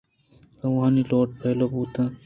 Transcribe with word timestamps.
آوانی 0.65 1.03
لوٹ 1.11 1.27
پیلو 1.39 1.65
بوت 1.71 1.93
اَنت 1.99 2.13